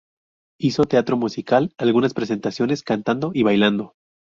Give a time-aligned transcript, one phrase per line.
[0.59, 3.93] Hizo teatro musical, algunas presentaciones cantando y bailando.